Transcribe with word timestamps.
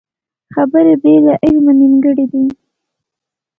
خبرې 0.55 0.93
بې 1.01 1.13
له 1.25 1.33
عمله 1.43 1.71
نیمګړې 1.79 2.25
دي 2.31 2.43